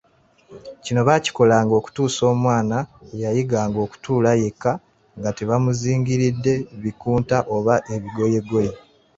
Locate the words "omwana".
2.33-2.77